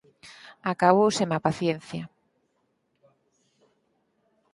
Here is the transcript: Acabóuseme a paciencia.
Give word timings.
Acabóuseme 0.71 1.35
a 1.37 1.43
paciencia. 1.47 2.03